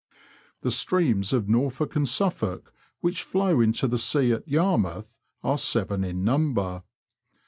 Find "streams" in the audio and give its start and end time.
0.71-1.31